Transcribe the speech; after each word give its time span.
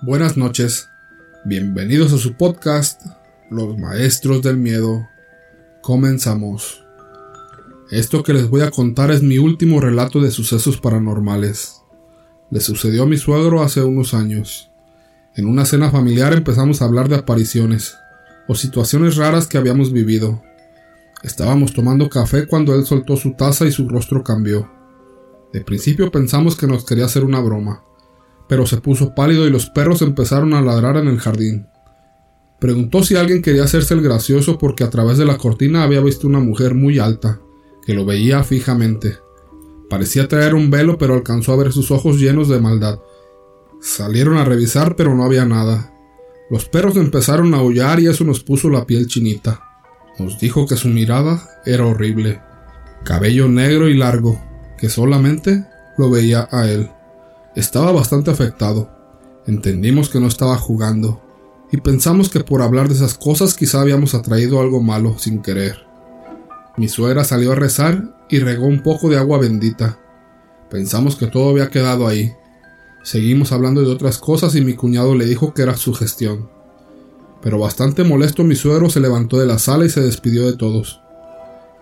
Buenas 0.00 0.36
noches, 0.36 0.88
bienvenidos 1.44 2.12
a 2.12 2.18
su 2.18 2.34
podcast, 2.34 3.02
Los 3.50 3.76
Maestros 3.76 4.42
del 4.42 4.58
Miedo. 4.58 5.08
Comenzamos. 5.82 6.84
Esto 7.90 8.22
que 8.22 8.32
les 8.32 8.48
voy 8.48 8.60
a 8.60 8.70
contar 8.70 9.10
es 9.10 9.24
mi 9.24 9.38
último 9.38 9.80
relato 9.80 10.20
de 10.20 10.30
sucesos 10.30 10.80
paranormales. 10.80 11.82
Le 12.52 12.60
sucedió 12.60 13.02
a 13.02 13.06
mi 13.06 13.16
suegro 13.16 13.60
hace 13.60 13.82
unos 13.82 14.14
años. 14.14 14.70
En 15.34 15.48
una 15.48 15.64
cena 15.64 15.90
familiar 15.90 16.32
empezamos 16.32 16.80
a 16.80 16.84
hablar 16.84 17.08
de 17.08 17.16
apariciones 17.16 17.96
o 18.46 18.54
situaciones 18.54 19.16
raras 19.16 19.48
que 19.48 19.58
habíamos 19.58 19.92
vivido. 19.92 20.40
Estábamos 21.24 21.72
tomando 21.72 22.08
café 22.08 22.46
cuando 22.46 22.72
él 22.76 22.86
soltó 22.86 23.16
su 23.16 23.32
taza 23.32 23.66
y 23.66 23.72
su 23.72 23.88
rostro 23.88 24.22
cambió. 24.22 24.70
De 25.52 25.64
principio 25.64 26.12
pensamos 26.12 26.54
que 26.54 26.68
nos 26.68 26.84
quería 26.84 27.06
hacer 27.06 27.24
una 27.24 27.40
broma, 27.40 27.82
pero 28.48 28.66
se 28.66 28.78
puso 28.78 29.14
pálido 29.14 29.46
y 29.46 29.50
los 29.50 29.70
perros 29.70 30.02
empezaron 30.02 30.54
a 30.54 30.62
ladrar 30.62 30.96
en 30.96 31.08
el 31.08 31.18
jardín. 31.18 31.66
Preguntó 32.58 33.04
si 33.04 33.14
alguien 33.14 33.42
quería 33.42 33.64
hacerse 33.64 33.94
el 33.94 34.02
gracioso 34.02 34.58
porque 34.58 34.82
a 34.82 34.90
través 34.90 35.18
de 35.18 35.24
la 35.24 35.38
cortina 35.38 35.84
había 35.84 36.00
visto 36.00 36.26
una 36.26 36.40
mujer 36.40 36.74
muy 36.74 36.98
alta, 36.98 37.40
que 37.86 37.94
lo 37.94 38.04
veía 38.04 38.42
fijamente. 38.42 39.18
Parecía 39.88 40.28
traer 40.28 40.54
un 40.54 40.70
velo, 40.70 40.98
pero 40.98 41.14
alcanzó 41.14 41.52
a 41.52 41.56
ver 41.56 41.72
sus 41.72 41.90
ojos 41.90 42.18
llenos 42.18 42.48
de 42.48 42.60
maldad. 42.60 42.98
Salieron 43.80 44.36
a 44.38 44.44
revisar, 44.44 44.96
pero 44.96 45.14
no 45.14 45.24
había 45.24 45.44
nada. 45.44 45.94
Los 46.50 46.68
perros 46.68 46.96
empezaron 46.96 47.54
a 47.54 47.58
aullar 47.58 48.00
y 48.00 48.06
eso 48.06 48.24
nos 48.24 48.40
puso 48.40 48.70
la 48.70 48.86
piel 48.86 49.06
chinita. 49.06 49.62
Nos 50.18 50.40
dijo 50.40 50.66
que 50.66 50.76
su 50.76 50.88
mirada 50.88 51.48
era 51.64 51.86
horrible. 51.86 52.42
Cabello 53.04 53.48
negro 53.48 53.88
y 53.88 53.94
largo, 53.94 54.42
que 54.78 54.88
solamente 54.88 55.64
lo 55.96 56.10
veía 56.10 56.48
a 56.50 56.68
él. 56.68 56.90
Estaba 57.58 57.90
bastante 57.90 58.30
afectado. 58.30 58.88
Entendimos 59.44 60.10
que 60.10 60.20
no 60.20 60.28
estaba 60.28 60.56
jugando, 60.58 61.20
y 61.72 61.78
pensamos 61.78 62.28
que 62.28 62.38
por 62.44 62.62
hablar 62.62 62.86
de 62.86 62.94
esas 62.94 63.18
cosas 63.18 63.54
quizá 63.54 63.80
habíamos 63.80 64.14
atraído 64.14 64.60
algo 64.60 64.80
malo 64.80 65.18
sin 65.18 65.42
querer. 65.42 65.76
Mi 66.76 66.86
suegra 66.86 67.24
salió 67.24 67.50
a 67.50 67.56
rezar 67.56 68.16
y 68.30 68.38
regó 68.38 68.66
un 68.66 68.84
poco 68.84 69.08
de 69.08 69.18
agua 69.18 69.38
bendita. 69.38 69.98
Pensamos 70.70 71.16
que 71.16 71.26
todo 71.26 71.50
había 71.50 71.68
quedado 71.68 72.06
ahí. 72.06 72.32
Seguimos 73.02 73.50
hablando 73.50 73.80
de 73.80 73.90
otras 73.90 74.18
cosas 74.18 74.54
y 74.54 74.60
mi 74.60 74.74
cuñado 74.74 75.16
le 75.16 75.26
dijo 75.26 75.52
que 75.52 75.62
era 75.62 75.76
su 75.76 75.94
gestión. 75.94 76.48
Pero 77.42 77.58
bastante 77.58 78.04
molesto 78.04 78.44
mi 78.44 78.54
suegro 78.54 78.88
se 78.88 79.00
levantó 79.00 79.40
de 79.40 79.46
la 79.46 79.58
sala 79.58 79.84
y 79.84 79.90
se 79.90 80.00
despidió 80.00 80.46
de 80.46 80.56
todos. 80.56 81.00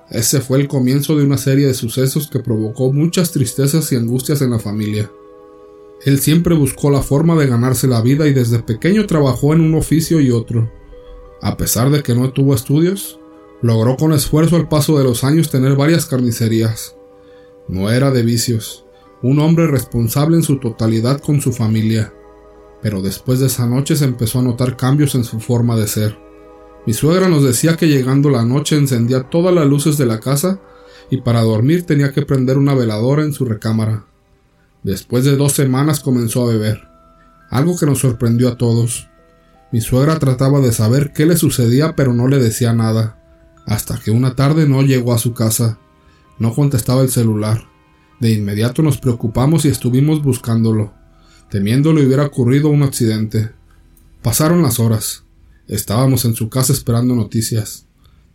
Ese 0.09 0.41
fue 0.41 0.59
el 0.59 0.69
comienzo 0.69 1.19
de 1.19 1.25
una 1.27 1.37
serie 1.37 1.67
de 1.67 1.75
sucesos 1.75 2.31
que 2.31 2.39
provocó 2.39 2.95
muchas 2.95 3.31
tristezas 3.31 3.93
y 3.93 3.97
angustias 3.97 4.41
en 4.41 4.53
la 4.53 4.59
familia. 4.59 5.11
Él 6.05 6.21
siempre 6.21 6.55
buscó 6.55 6.91
la 6.91 7.03
forma 7.03 7.35
de 7.37 7.47
ganarse 7.47 7.87
la 7.87 8.01
vida 8.01 8.27
y 8.27 8.33
desde 8.33 8.61
pequeño 8.61 9.07
trabajó 9.07 9.55
en 9.55 9.61
un 9.61 9.75
oficio 9.75 10.21
y 10.21 10.31
otro. 10.31 10.71
A 11.43 11.57
pesar 11.57 11.91
de 11.91 12.03
que 12.03 12.15
no 12.15 12.33
tuvo 12.33 12.55
estudios, 12.55 13.19
logró 13.63 13.97
con 13.97 14.13
esfuerzo 14.13 14.57
al 14.57 14.69
paso 14.69 14.99
de 14.99 15.05
los 15.05 15.25
años 15.25 15.51
tener 15.51 15.75
varias 15.77 16.07
carnicerías. 16.07 16.97
No 17.69 17.91
era 17.91 18.11
de 18.11 18.23
vicios, 18.23 18.85
un 19.23 19.41
hombre 19.41 19.67
responsable 19.67 20.37
en 20.37 20.43
su 20.43 20.59
totalidad 20.59 21.21
con 21.21 21.41
su 21.41 21.53
familia. 21.53 22.13
Pero 22.83 23.03
después 23.03 23.41
de 23.41 23.47
esa 23.47 23.67
noche 23.67 23.97
se 23.97 24.05
empezó 24.05 24.39
a 24.39 24.43
notar 24.43 24.77
cambios 24.77 25.15
en 25.15 25.25
su 25.25 25.41
forma 25.41 25.77
de 25.77 25.89
ser. 25.89 26.19
Mi 26.87 26.93
suegra 26.93 27.29
nos 27.29 27.43
decía 27.43 27.77
que 27.77 27.89
llegando 27.89 28.31
la 28.31 28.45
noche 28.45 28.77
encendía 28.77 29.25
todas 29.25 29.53
las 29.53 29.67
luces 29.67 29.97
de 29.99 30.07
la 30.07 30.21
casa 30.21 30.61
y 31.11 31.21
para 31.23 31.43
dormir 31.43 31.85
tenía 31.85 32.13
que 32.13 32.23
prender 32.23 32.59
una 32.59 32.75
veladora 32.75 33.25
en 33.25 33.33
su 33.33 33.45
recámara. 33.45 34.07
Después 34.87 35.25
de 35.25 35.35
dos 35.35 35.51
semanas 35.51 35.99
comenzó 35.99 36.45
a 36.45 36.53
beber, 36.53 36.87
algo 37.51 37.77
que 37.77 37.87
nos 37.87 37.99
sorprendió 37.99 38.47
a 38.51 38.57
todos. 38.57 39.09
Mi 39.73 39.81
suegra 39.81 40.21
trataba 40.21 40.61
de 40.61 40.71
saber 40.71 41.13
qué 41.13 41.27
le 41.27 41.37
sucedía 41.37 41.97
pero 41.97 42.15
no 42.15 42.29
le 42.29 42.39
decía 42.39 42.73
nada, 42.73 43.21
hasta 43.67 43.99
que 43.99 44.13
una 44.13 44.37
tarde 44.37 44.69
no 44.69 44.83
llegó 44.83 45.13
a 45.13 45.19
su 45.19 45.35
casa. 45.35 45.81
No 46.39 46.55
contestaba 46.55 47.03
el 47.03 47.11
celular. 47.11 47.65
De 48.21 48.31
inmediato 48.31 48.81
nos 48.81 48.99
preocupamos 48.99 49.65
y 49.65 49.71
estuvimos 49.71 50.23
buscándolo, 50.23 50.95
temiendo 51.51 51.93
le 51.93 52.07
hubiera 52.07 52.25
ocurrido 52.25 52.69
un 52.69 52.85
accidente. 52.85 53.51
Pasaron 54.23 54.63
las 54.63 54.79
horas. 54.79 55.25
Estábamos 55.67 56.25
en 56.27 56.37
su 56.37 56.49
casa 56.49 56.73
esperando 56.73 57.17
noticias. 57.17 57.87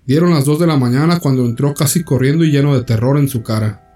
Dieron 0.06 0.32
las 0.32 0.44
dos 0.44 0.60
de 0.60 0.68
la 0.68 0.76
mañana 0.76 1.22
cuando 1.22 1.46
entró 1.46 1.74
casi 1.74 2.04
corriendo 2.04 2.44
y 2.44 2.52
lleno 2.52 2.76
de 2.76 2.84
terror 2.84 3.18
en 3.18 3.30
su 3.30 3.42
cara. 3.42 3.91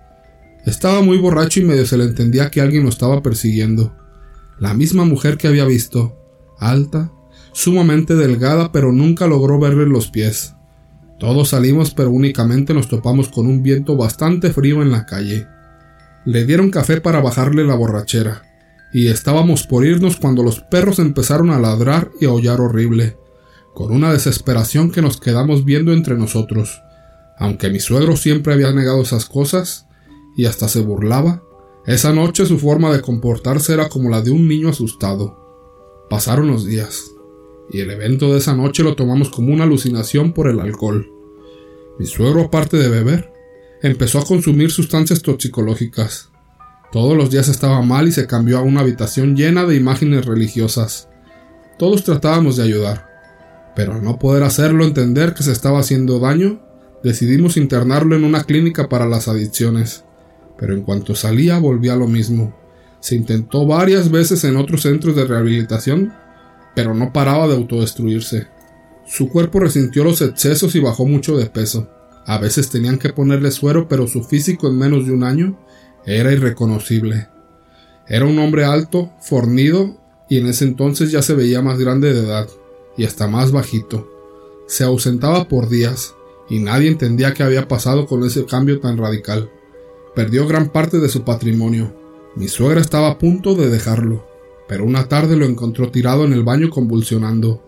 Estaba 0.66 1.02
muy 1.02 1.18
borracho 1.18 1.60
y 1.60 1.64
medio 1.64 1.86
se 1.86 1.98
le 1.98 2.06
entendía 2.06 2.50
que 2.50 2.62
alguien 2.62 2.84
lo 2.84 2.90
estaba 2.90 3.22
persiguiendo. 3.22 3.96
La 4.60 4.74
misma 4.74 5.06
mujer 5.06 5.38
que 5.38 5.48
había 5.48 5.66
visto, 5.66 6.18
alta, 6.60 7.12
sumamente 7.54 8.16
delgada, 8.16 8.72
pero 8.72 8.92
nunca 8.92 9.28
logró 9.28 9.60
verle 9.60 9.86
los 9.86 10.10
pies. 10.10 10.56
Todos 11.20 11.50
salimos, 11.50 11.94
pero 11.94 12.10
únicamente 12.10 12.74
nos 12.74 12.88
topamos 12.88 13.30
con 13.30 13.48
un 13.48 13.64
viento 13.64 13.96
bastante 13.96 14.52
frío 14.52 14.82
en 14.82 14.92
la 14.92 15.06
calle. 15.06 15.48
Le 16.26 16.46
dieron 16.46 16.72
café 16.72 17.00
para 17.00 17.22
bajarle 17.22 17.64
la 17.64 17.76
borrachera, 17.76 18.42
y 18.92 19.08
estábamos 19.08 19.68
por 19.68 19.86
irnos 19.86 20.18
cuando 20.18 20.42
los 20.42 20.62
perros 20.62 21.00
empezaron 21.00 21.52
a 21.52 21.60
ladrar 21.60 22.10
y 22.20 22.26
aullar 22.26 22.60
horrible 22.60 23.18
con 23.76 23.92
una 23.92 24.12
desesperación 24.12 24.90
que 24.90 25.02
nos 25.02 25.20
quedamos 25.20 25.66
viendo 25.66 25.94
entre 25.94 26.16
nosotros. 26.18 26.82
Aunque 27.38 27.70
mi 27.70 27.82
suegro 27.82 28.16
siempre 28.16 28.54
había 28.54 28.72
negado 28.72 29.02
esas 29.04 29.26
cosas 29.26 29.85
y 30.36 30.46
hasta 30.46 30.68
se 30.68 30.82
burlaba, 30.82 31.44
esa 31.86 32.14
noche 32.14 32.46
su 32.46 32.58
forma 32.58 32.92
de 32.92 33.02
comportarse 33.02 33.74
era 33.74 33.90
como 33.90 34.10
la 34.10 34.22
de 34.22 34.32
un 34.32 34.48
niño 34.48 34.70
asustado. 34.70 35.38
Pasaron 36.10 36.48
los 36.48 36.66
días, 36.66 37.12
y 37.70 37.82
el 37.82 37.92
evento 37.92 38.32
de 38.32 38.40
esa 38.40 38.56
noche 38.56 38.84
lo 38.84 38.96
tomamos 38.96 39.30
como 39.30 39.54
una 39.54 39.64
alucinación 39.66 40.34
por 40.34 40.48
el 40.48 40.60
alcohol. 40.60 41.12
Mi 42.00 42.06
suegro, 42.06 42.42
aparte 42.42 42.78
de 42.78 42.90
beber, 42.90 43.32
empezó 43.82 44.20
a 44.20 44.26
consumir 44.26 44.72
sustancias 44.72 45.22
toxicológicas. 45.22 46.32
Todos 46.92 47.16
los 47.16 47.30
días 47.30 47.50
estaba 47.50 47.82
mal 47.82 48.08
y 48.08 48.12
se 48.12 48.26
cambió 48.26 48.58
a 48.58 48.62
una 48.62 48.82
habitación 48.82 49.36
llena 49.36 49.66
de 49.66 49.76
imágenes 49.76 50.26
religiosas. 50.26 51.10
Todos 51.78 52.04
tratábamos 52.04 52.56
de 52.56 52.64
ayudar, 52.64 53.10
pero 53.76 53.94
al 53.94 54.04
no 54.04 54.18
poder 54.18 54.44
hacerlo 54.44 54.86
entender 54.86 55.34
que 55.34 55.44
se 55.44 55.52
estaba 55.52 55.80
haciendo 55.80 56.20
daño, 56.20 56.62
decidimos 57.04 57.58
internarlo 57.58 58.16
en 58.16 58.24
una 58.24 58.44
clínica 58.46 58.88
para 58.88 59.06
las 59.06 59.28
adicciones. 59.28 60.05
Pero 60.58 60.74
en 60.74 60.82
cuanto 60.82 61.16
salía 61.16 61.60
volvía 61.60 61.96
lo 61.96 62.08
mismo. 62.08 62.56
Se 63.00 63.16
intentó 63.16 63.66
varias 63.66 64.10
veces 64.10 64.44
en 64.44 64.58
otros 64.58 64.82
centros 64.82 65.16
de 65.16 65.26
rehabilitación, 65.26 66.14
pero 66.76 66.94
no 66.94 67.14
paraba 67.14 67.48
de 67.48 67.56
autodestruirse. 67.56 68.48
Su 69.06 69.30
cuerpo 69.30 69.60
resintió 69.60 70.04
los 70.04 70.22
excesos 70.22 70.76
y 70.76 70.80
bajó 70.80 71.06
mucho 71.06 71.38
de 71.38 71.46
peso. 71.46 71.90
A 72.26 72.40
veces 72.40 72.70
tenían 72.70 72.98
que 72.98 73.14
ponerle 73.14 73.52
suero, 73.52 73.88
pero 73.88 74.08
su 74.08 74.24
físico 74.24 74.68
en 74.68 74.78
menos 74.78 75.06
de 75.06 75.14
un 75.14 75.24
año 75.24 75.60
era 76.06 76.32
irreconocible. 76.32 77.28
Era 78.08 78.26
un 78.26 78.38
hombre 78.40 78.66
alto, 78.66 79.12
fornido, 79.22 79.98
y 80.30 80.40
en 80.40 80.48
ese 80.48 80.66
entonces 80.66 81.12
ya 81.12 81.22
se 81.22 81.36
veía 81.36 81.62
más 81.62 81.78
grande 81.78 82.14
de 82.14 82.22
edad 82.22 82.48
y 82.98 83.06
hasta 83.06 83.28
más 83.28 83.52
bajito. 83.52 84.10
Se 84.68 84.84
ausentaba 84.84 85.48
por 85.48 85.70
días, 85.70 86.16
y 86.50 86.60
nadie 86.60 86.90
entendía 86.90 87.34
qué 87.34 87.44
había 87.44 87.68
pasado 87.68 88.08
con 88.08 88.24
ese 88.24 88.46
cambio 88.46 88.80
tan 88.80 88.98
radical. 88.98 89.50
Perdió 90.16 90.48
gran 90.48 90.70
parte 90.70 91.00
de 91.00 91.10
su 91.10 91.24
patrimonio. 91.24 91.94
Mi 92.36 92.48
suegra 92.48 92.82
estaba 92.82 93.10
a 93.10 93.18
punto 93.18 93.56
de 93.56 93.70
dejarlo, 93.70 94.28
pero 94.68 94.86
una 94.86 95.08
tarde 95.08 95.36
lo 95.36 95.46
encontró 95.46 95.92
tirado 95.92 96.26
en 96.26 96.34
el 96.34 96.44
baño 96.44 96.70
convulsionando. 96.70 97.62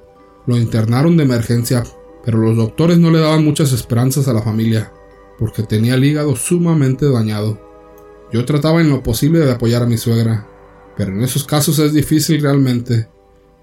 Lo 0.46 0.58
internaron 0.58 1.18
de 1.18 1.24
emergencia, 1.24 1.84
pero 2.24 2.40
los 2.40 2.56
doctores 2.56 2.98
no 2.98 3.12
le 3.12 3.20
daban 3.20 3.44
muchas 3.44 3.74
esperanzas 3.74 4.28
a 4.28 4.34
la 4.34 4.42
familia, 4.42 4.94
porque 5.38 5.64
tenía 5.64 5.96
el 5.96 6.04
hígado 6.06 6.36
sumamente 6.36 7.10
dañado. 7.10 7.60
Yo 8.32 8.46
trataba 8.46 8.82
en 8.82 8.90
lo 8.90 9.04
posible 9.04 9.40
de 9.40 9.52
apoyar 9.52 9.84
a 9.84 9.88
mi 9.88 9.98
suegra, 9.98 10.48
pero 10.96 11.12
en 11.12 11.22
esos 11.22 11.44
casos 11.44 11.80
es 11.80 11.94
difícil 11.94 12.42
realmente, 12.42 13.08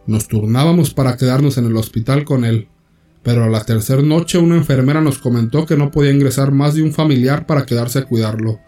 nos 0.06 0.28
turnábamos 0.28 0.92
para 0.92 1.16
quedarnos 1.16 1.56
en 1.56 1.64
el 1.64 1.76
hospital 1.76 2.24
con 2.24 2.44
él, 2.44 2.68
pero 3.22 3.44
a 3.44 3.48
la 3.48 3.64
tercera 3.64 4.02
noche 4.02 4.36
una 4.36 4.56
enfermera 4.56 5.00
nos 5.00 5.18
comentó 5.18 5.64
que 5.64 5.78
no 5.78 5.90
podía 5.90 6.12
ingresar 6.12 6.52
más 6.52 6.74
de 6.74 6.82
un 6.82 6.92
familiar 6.92 7.46
para 7.46 7.64
quedarse 7.64 8.00
a 8.00 8.04
cuidarlo. 8.04 8.60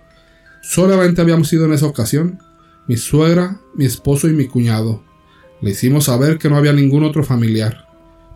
Solamente 0.69 1.21
habíamos 1.21 1.53
ido 1.53 1.65
en 1.65 1.75
esa 1.75 1.87
ocasión, 1.87 2.41
mi 2.89 2.97
suegra, 2.97 3.61
mi 3.77 3.85
esposo 3.85 4.27
y 4.27 4.33
mi 4.33 4.49
cuñado. 4.49 5.05
Le 5.61 5.71
hicimos 5.71 6.07
saber 6.07 6.39
que 6.39 6.51
no 6.51 6.57
había 6.57 6.73
ningún 6.73 7.05
otro 7.05 7.23
familiar, 7.23 7.87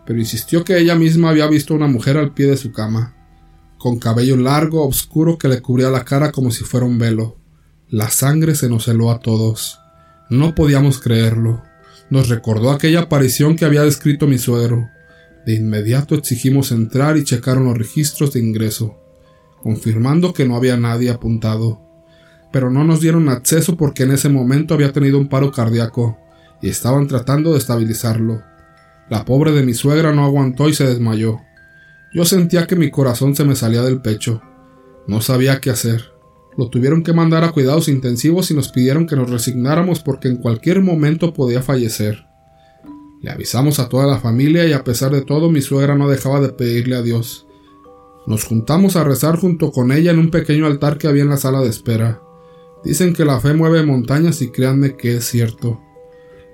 pero 0.07 0.17
insistió 0.17 0.63
que 0.63 0.79
ella 0.79 0.95
misma 0.95 1.31
había 1.31 1.49
visto 1.49 1.75
una 1.75 1.89
mujer 1.89 2.17
al 2.17 2.33
pie 2.33 2.47
de 2.47 2.57
su 2.57 2.71
cama, 2.71 3.17
con 3.79 3.99
cabello 3.99 4.37
largo, 4.37 4.87
oscuro 4.87 5.39
que 5.39 5.49
le 5.49 5.61
cubría 5.61 5.91
la 5.91 6.05
cara 6.05 6.31
como 6.31 6.53
si 6.53 6.63
fuera 6.63 6.87
un 6.87 6.99
velo. 7.01 7.37
La 7.89 8.11
sangre 8.11 8.55
se 8.55 8.69
nos 8.69 8.87
heló 8.87 9.11
a 9.11 9.19
todos. 9.19 9.81
No 10.31 10.55
podíamos 10.55 11.01
creerlo. 11.01 11.65
Nos 12.11 12.29
recordó 12.29 12.71
aquella 12.71 13.01
aparición 13.01 13.57
que 13.57 13.65
había 13.65 13.83
descrito 13.83 14.29
mi 14.29 14.39
suegro. 14.39 14.89
De 15.47 15.55
inmediato 15.55 16.15
exigimos 16.15 16.71
entrar 16.71 17.17
y 17.17 17.25
checaron 17.25 17.65
los 17.65 17.77
registros 17.77 18.33
de 18.33 18.41
ingreso, 18.41 19.01
confirmando 19.65 20.33
que 20.33 20.47
no 20.47 20.55
había 20.55 20.77
nadie 20.77 21.11
apuntado. 21.11 21.90
Pero 22.53 22.71
no 22.71 22.85
nos 22.85 23.01
dieron 23.01 23.29
acceso 23.29 23.77
porque 23.77 24.03
en 24.03 24.13
ese 24.13 24.29
momento 24.29 24.75
había 24.75 24.93
tenido 24.93 25.19
un 25.19 25.29
paro 25.29 25.53
cardíaco 25.53 26.19
y 26.61 26.69
estaban 26.69 27.07
tratando 27.07 27.53
de 27.53 27.59
estabilizarlo. 27.59 28.43
La 29.09 29.25
pobre 29.25 29.53
de 29.53 29.63
mi 29.63 29.75
suegra 29.75 30.13
no 30.13 30.25
aguantó 30.25 30.69
y 30.69 30.75
se 30.75 30.87
desmayó. 30.87 31.41
Yo 32.13 32.25
sentía 32.25 32.67
que 32.67 32.77
mi 32.77 32.91
corazón 32.91 33.35
se 33.35 33.45
me 33.45 33.57
salía 33.57 33.83
del 33.83 34.01
pecho. 34.01 34.43
No 35.07 35.21
sabía 35.21 35.61
qué 35.61 35.71
hacer. 35.71 36.13
Lo 36.57 36.69
tuvieron 36.69 37.03
que 37.03 37.13
mandar 37.13 37.45
a 37.45 37.53
cuidados 37.53 37.89
intensivos 37.89 38.51
y 38.51 38.55
nos 38.55 38.71
pidieron 38.71 39.07
que 39.07 39.17
nos 39.17 39.31
resignáramos 39.31 40.01
porque 40.01 40.29
en 40.29 40.37
cualquier 40.37 40.83
momento 40.83 41.33
podía 41.33 41.63
fallecer. 41.63 42.27
Le 43.23 43.31
avisamos 43.31 43.79
a 43.79 43.89
toda 43.89 44.07
la 44.07 44.19
familia 44.19 44.67
y 44.67 44.73
a 44.73 44.83
pesar 44.83 45.13
de 45.13 45.23
todo 45.23 45.51
mi 45.51 45.61
suegra 45.61 45.95
no 45.95 46.09
dejaba 46.09 46.41
de 46.41 46.51
pedirle 46.51 46.97
a 46.97 47.03
Dios. 47.03 47.47
Nos 48.27 48.45
juntamos 48.45 48.97
a 48.97 49.05
rezar 49.05 49.37
junto 49.39 49.73
con 49.73 49.93
ella 49.93 50.11
en 50.11 50.19
un 50.19 50.31
pequeño 50.31 50.67
altar 50.67 50.99
que 50.99 51.09
había 51.09 51.23
en 51.23 51.31
la 51.31 51.37
sala 51.37 51.61
de 51.61 51.69
espera. 51.69 52.21
Dicen 52.85 53.13
que 53.13 53.25
la 53.25 53.41
fe 53.41 53.55
mueve 53.55 53.85
montañas 53.85 54.41
y 54.43 54.51
créanme 54.51 54.97
que 54.97 55.17
es 55.17 55.25
cierto. 55.27 55.81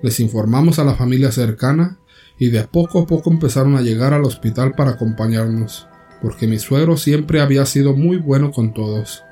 Les 0.01 0.19
informamos 0.19 0.77
a 0.79 0.83
la 0.83 0.95
familia 0.95 1.31
cercana 1.31 1.99
y 2.37 2.49
de 2.49 2.63
poco 2.67 3.01
a 3.01 3.07
poco 3.07 3.31
empezaron 3.31 3.75
a 3.75 3.81
llegar 3.81 4.13
al 4.13 4.25
hospital 4.25 4.73
para 4.73 4.91
acompañarnos, 4.91 5.87
porque 6.21 6.47
mi 6.47 6.59
suegro 6.59 6.97
siempre 6.97 7.41
había 7.41 7.65
sido 7.65 7.95
muy 7.95 8.17
bueno 8.17 8.51
con 8.51 8.73
todos. 8.73 9.23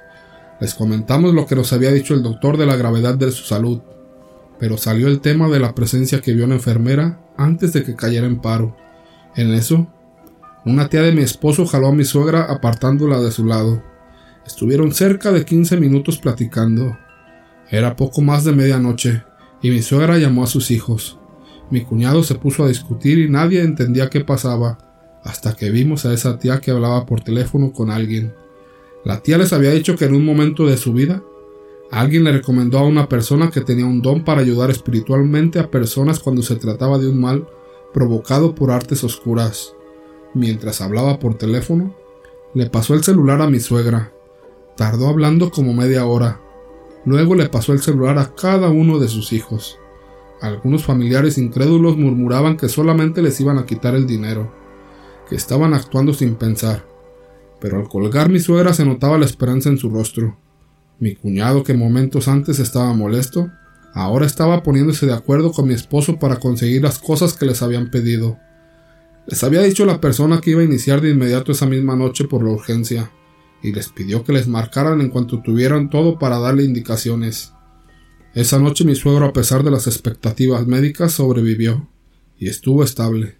Les 0.60 0.74
comentamos 0.74 1.34
lo 1.34 1.46
que 1.46 1.56
nos 1.56 1.74
había 1.74 1.92
dicho 1.92 2.14
el 2.14 2.24
doctor 2.24 2.58
de 2.58 2.66
la 2.66 2.78
gravedad 2.78 3.16
de 3.16 3.32
su 3.32 3.44
salud, 3.44 3.82
pero 4.58 4.78
salió 4.78 5.08
el 5.08 5.20
tema 5.20 5.50
de 5.50 5.60
la 5.60 5.76
presencia 5.76 6.22
que 6.22 6.34
vio 6.34 6.46
una 6.46 6.56
enfermera 6.56 7.20
antes 7.38 7.74
de 7.74 7.84
que 7.84 7.96
cayera 7.96 8.26
en 8.26 8.40
paro. 8.40 8.76
En 9.36 9.54
eso, 9.54 9.88
una 10.66 10.88
tía 10.88 11.02
de 11.02 11.12
mi 11.12 11.22
esposo 11.22 11.66
jaló 11.66 11.88
a 11.90 11.94
mi 11.94 12.06
suegra 12.06 12.44
apartándola 12.44 13.20
de 13.20 13.32
su 13.32 13.46
lado. 13.46 13.84
Estuvieron 14.46 14.92
cerca 14.94 15.32
de 15.32 15.44
15 15.44 15.78
minutos 15.78 16.18
platicando. 16.20 16.98
Era 17.70 17.96
poco 17.96 18.22
más 18.22 18.44
de 18.44 18.52
medianoche, 18.52 19.24
y 19.62 19.72
mi 19.72 19.82
suegra 19.82 20.18
llamó 20.18 20.44
a 20.44 20.48
sus 20.48 20.70
hijos. 20.70 21.18
Mi 21.72 21.82
cuñado 21.82 22.22
se 22.22 22.36
puso 22.36 22.64
a 22.64 22.68
discutir 22.68 23.18
y 23.18 23.28
nadie 23.28 23.62
entendía 23.62 24.10
qué 24.10 24.22
pasaba, 24.22 24.78
hasta 25.24 25.56
que 25.56 25.72
vimos 25.72 26.06
a 26.06 26.14
esa 26.14 26.38
tía 26.38 26.62
que 26.62 26.70
hablaba 26.70 27.08
por 27.08 27.22
teléfono 27.22 27.74
con 27.74 27.90
alguien. 27.90 28.36
La 29.04 29.22
tía 29.22 29.40
les 29.40 29.52
había 29.52 29.72
dicho 29.72 29.96
que 29.96 30.06
en 30.06 30.14
un 30.14 30.24
momento 30.24 30.68
de 30.68 30.78
su 30.78 30.94
vida, 30.94 31.24
alguien 31.92 32.24
le 32.24 32.32
recomendó 32.32 32.78
a 32.78 32.86
una 32.86 33.10
persona 33.10 33.50
que 33.50 33.62
tenía 33.62 33.86
un 33.86 34.04
don 34.04 34.24
para 34.24 34.42
ayudar 34.42 34.70
espiritualmente 34.70 35.60
a 35.60 35.72
personas 35.72 36.20
cuando 36.20 36.44
se 36.44 36.56
trataba 36.56 37.00
de 37.00 37.10
un 37.10 37.20
mal 37.20 37.48
provocado 37.94 38.54
por 38.54 38.70
artes 38.70 39.04
oscuras. 39.04 39.74
Mientras 40.36 40.82
hablaba 40.82 41.18
por 41.18 41.36
teléfono, 41.36 41.96
le 42.54 42.70
pasó 42.70 42.94
el 42.94 43.04
celular 43.04 43.42
a 43.42 43.50
mi 43.50 43.60
suegra. 43.60 44.15
Tardó 44.76 45.08
hablando 45.08 45.52
como 45.52 45.74
media 45.74 46.06
hora. 46.06 46.42
Luego 47.06 47.36
le 47.36 47.48
pasó 47.48 47.72
el 47.72 47.80
celular 47.80 48.18
a 48.18 48.36
cada 48.36 48.70
uno 48.70 49.00
de 49.00 49.08
sus 49.08 49.32
hijos. 49.32 49.78
Algunos 50.42 50.84
familiares 50.84 51.38
incrédulos 51.38 51.96
murmuraban 51.96 52.58
que 52.58 52.68
solamente 52.68 53.22
les 53.22 53.40
iban 53.40 53.58
a 53.58 53.66
quitar 53.66 53.96
el 53.96 54.06
dinero, 54.06 54.52
que 55.30 55.36
estaban 55.36 55.74
actuando 55.74 56.14
sin 56.14 56.36
pensar. 56.36 56.86
Pero 57.62 57.78
al 57.80 57.88
colgar 57.88 58.30
mi 58.30 58.40
suegra 58.40 58.74
se 58.74 58.86
notaba 58.86 59.18
la 59.18 59.26
esperanza 59.26 59.70
en 59.70 59.78
su 59.78 59.90
rostro. 59.90 60.38
Mi 61.00 61.16
cuñado, 61.16 61.64
que 61.64 61.74
momentos 61.74 62.28
antes 62.28 62.60
estaba 62.60 62.94
molesto, 62.94 63.50
ahora 63.94 64.26
estaba 64.26 64.62
poniéndose 64.62 65.06
de 65.06 65.14
acuerdo 65.14 65.54
con 65.54 65.68
mi 65.68 65.74
esposo 65.74 66.20
para 66.20 66.38
conseguir 66.38 66.82
las 66.82 67.00
cosas 67.00 67.34
que 67.34 67.46
les 67.46 67.62
habían 67.62 67.92
pedido. 67.92 68.38
Les 69.26 69.42
había 69.44 69.62
dicho 69.62 69.86
la 69.86 70.02
persona 70.02 70.42
que 70.42 70.52
iba 70.52 70.62
a 70.62 70.66
iniciar 70.66 71.00
de 71.00 71.12
inmediato 71.12 71.54
esa 71.54 71.66
misma 71.66 71.96
noche 71.96 72.26
por 72.26 72.44
la 72.44 72.52
urgencia, 72.52 73.10
y 73.66 73.72
les 73.72 73.90
pidió 73.90 74.24
que 74.24 74.32
les 74.32 74.48
marcaran 74.48 75.02
en 75.02 75.10
cuanto 75.10 75.42
tuvieran 75.42 75.90
todo 75.90 76.20
para 76.20 76.38
darle 76.38 76.64
indicaciones. 76.64 77.52
Esa 78.36 78.60
noche 78.60 78.86
mi 78.86 78.94
suegro, 78.94 79.26
a 79.26 79.34
pesar 79.34 79.64
de 79.64 79.72
las 79.72 79.88
expectativas 79.88 80.68
médicas, 80.68 81.14
sobrevivió 81.14 81.90
y 82.38 82.48
estuvo 82.48 82.84
estable. 82.84 83.38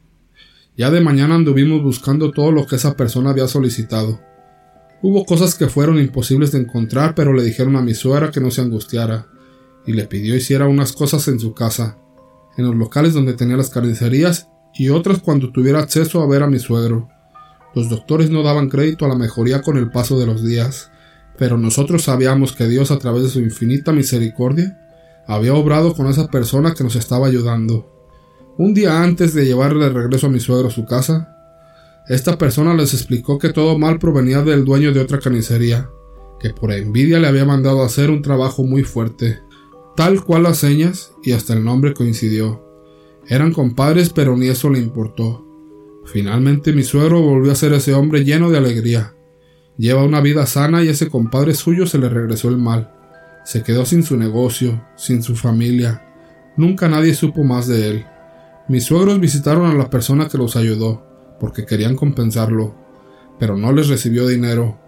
Ya 0.76 0.90
de 0.90 1.00
mañana 1.00 1.36
anduvimos 1.36 1.84
buscando 1.84 2.32
todo 2.32 2.52
lo 2.52 2.66
que 2.66 2.78
esa 2.78 2.98
persona 2.98 3.30
había 3.30 3.48
solicitado. 3.48 4.20
Hubo 5.04 5.26
cosas 5.26 5.54
que 5.54 5.68
fueron 5.68 6.00
imposibles 6.00 6.52
de 6.52 6.62
encontrar, 6.62 7.14
pero 7.14 7.32
le 7.32 7.44
dijeron 7.44 7.76
a 7.76 7.84
mi 7.84 7.94
suegra 7.94 8.32
que 8.32 8.42
no 8.42 8.50
se 8.50 8.62
angustiara, 8.62 9.28
y 9.86 9.94
le 9.94 10.06
pidió 10.06 10.36
hiciera 10.36 10.68
unas 10.68 10.94
cosas 10.94 11.28
en 11.28 11.40
su 11.40 11.54
casa, 11.54 12.00
en 12.58 12.66
los 12.66 12.76
locales 12.76 13.14
donde 13.14 13.34
tenía 13.34 13.58
las 13.58 13.70
carnicerías 13.70 14.48
y 14.74 14.90
otras 14.90 15.20
cuando 15.20 15.52
tuviera 15.52 15.80
acceso 15.80 16.24
a 16.24 16.28
ver 16.28 16.42
a 16.42 16.48
mi 16.48 16.58
suegro. 16.58 17.10
Los 17.76 17.90
doctores 17.90 18.30
no 18.30 18.42
daban 18.42 18.70
crédito 18.70 19.06
a 19.06 19.10
la 19.10 19.16
mejoría 19.16 19.62
con 19.62 19.78
el 19.78 19.92
paso 19.92 20.18
de 20.18 20.26
los 20.26 20.44
días, 20.44 20.92
pero 21.38 21.58
nosotros 21.58 22.04
sabíamos 22.04 22.54
que 22.54 22.68
Dios 22.68 22.90
a 22.90 23.00
través 23.00 23.24
de 23.24 23.30
su 23.30 23.42
infinita 23.42 23.92
misericordia 23.92 24.80
había 25.28 25.54
obrado 25.54 25.94
con 25.94 26.08
esa 26.08 26.28
persona 26.28 26.74
que 26.74 26.86
nos 26.86 26.96
estaba 26.96 27.28
ayudando. 27.28 27.92
Un 28.58 28.74
día 28.74 29.04
antes 29.04 29.34
de 29.34 29.46
llevarle 29.46 29.84
de 29.84 29.90
regreso 29.90 30.28
a 30.28 30.30
mi 30.30 30.40
suegro 30.40 30.70
a 30.70 30.72
su 30.72 30.86
casa, 30.86 31.36
esta 32.08 32.38
persona 32.38 32.74
les 32.74 32.94
explicó 32.94 33.40
que 33.40 33.52
todo 33.52 33.78
mal 33.78 34.00
provenía 34.00 34.42
del 34.42 34.64
dueño 34.64 34.94
de 34.94 35.02
otra 35.02 35.20
carnicería, 35.20 35.90
que 36.40 36.52
por 36.52 36.72
envidia 36.72 37.20
le 37.20 37.28
había 37.28 37.44
mandado 37.44 37.84
hacer 37.84 38.10
un 38.10 38.22
trabajo 38.22 38.64
muy 38.64 38.84
fuerte, 38.84 39.40
tal 39.98 40.24
cual 40.24 40.44
las 40.44 40.60
señas 40.60 41.12
y 41.24 41.34
hasta 41.34 41.54
el 41.54 41.66
nombre 41.66 41.94
coincidió. 41.94 42.64
Eran 43.28 43.52
compadres, 43.52 44.12
pero 44.12 44.38
ni 44.38 44.48
eso 44.48 44.70
le 44.70 44.80
importó. 44.80 45.45
Finalmente 46.06 46.72
mi 46.72 46.84
suegro 46.84 47.22
volvió 47.22 47.52
a 47.52 47.56
ser 47.56 47.74
ese 47.74 47.94
hombre 47.94 48.24
lleno 48.24 48.50
de 48.50 48.58
alegría. 48.58 49.16
Lleva 49.78 50.04
una 50.04 50.22
vida 50.22 50.46
sana 50.46 50.84
y 50.84 50.88
ese 50.88 51.10
compadre 51.10 51.54
suyo 51.54 51.88
se 51.88 51.98
le 51.98 52.08
regresó 52.10 52.50
el 52.50 52.58
mal. 52.58 52.92
Se 53.44 53.64
quedó 53.64 53.86
sin 53.86 54.04
su 54.04 54.16
negocio, 54.16 54.86
sin 54.96 55.22
su 55.24 55.36
familia. 55.36 56.06
Nunca 56.58 56.88
nadie 56.88 57.14
supo 57.14 57.44
más 57.44 57.68
de 57.68 57.90
él. 57.90 58.06
Mis 58.68 58.86
suegros 58.86 59.20
visitaron 59.20 59.70
a 59.70 59.74
la 59.74 59.90
persona 59.90 60.28
que 60.30 60.38
los 60.38 60.56
ayudó, 60.56 61.06
porque 61.40 61.66
querían 61.66 61.96
compensarlo, 61.96 62.74
pero 63.40 63.58
no 63.58 63.74
les 63.74 63.90
recibió 63.90 64.28
dinero. 64.28 64.80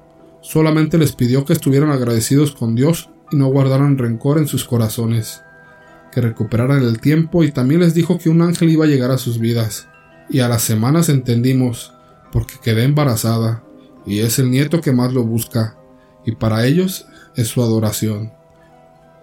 Solamente 0.41 0.97
les 0.97 1.11
pidió 1.11 1.45
que 1.45 1.53
estuvieran 1.53 1.89
agradecidos 1.89 2.53
con 2.53 2.75
Dios 2.75 3.09
y 3.31 3.35
no 3.35 3.47
guardaran 3.47 3.97
rencor 3.97 4.37
en 4.37 4.47
sus 4.47 4.63
corazones, 4.63 5.41
que 6.11 6.21
recuperaran 6.21 6.83
el 6.83 7.01
tiempo 7.01 7.43
y 7.43 7.51
también 7.51 7.81
les 7.81 7.93
dijo 7.93 8.17
que 8.17 8.29
un 8.29 8.41
ángel 8.41 8.69
iba 8.69 8.85
a 8.85 8.87
llegar 8.87 9.11
a 9.11 9.17
sus 9.17 9.39
vidas. 9.39 9.89
Y 10.29 10.39
a 10.39 10.49
las 10.49 10.63
semanas 10.63 11.09
entendimos, 11.09 11.93
porque 12.31 12.55
quedé 12.61 12.83
embarazada, 12.83 13.63
y 14.05 14.19
es 14.19 14.39
el 14.39 14.51
nieto 14.51 14.81
que 14.81 14.91
más 14.91 15.13
lo 15.13 15.23
busca, 15.23 15.77
y 16.25 16.33
para 16.35 16.65
ellos 16.65 17.05
es 17.35 17.47
su 17.47 17.61
adoración. 17.61 18.33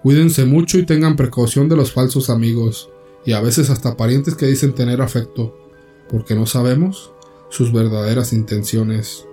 Cuídense 0.03 0.45
mucho 0.45 0.79
y 0.79 0.87
tengan 0.87 1.17
precaución 1.17 1.69
de 1.69 1.77
los 1.77 1.93
falsos 1.93 2.29
amigos 2.29 2.91
y 3.25 3.33
a 3.33 3.41
veces 3.41 3.71
hasta 3.71 3.97
parientes 3.97 4.35
que 4.35 4.47
dicen 4.47 4.75
tener 4.75 5.01
afecto, 5.01 5.57
porque 6.11 6.35
no 6.35 6.47
sabemos 6.47 7.11
sus 7.49 7.73
verdaderas 7.73 8.33
intenciones. 8.33 9.27